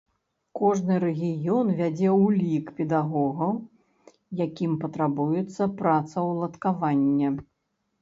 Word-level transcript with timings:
Кожны 0.59 0.95
рэгіён 1.03 1.67
вядзе 1.81 2.09
ўлік 2.23 2.73
педагогаў, 2.81 3.53
якім 4.45 4.71
патрабуецца 4.87 5.73
працаўладкаванне. 5.83 7.29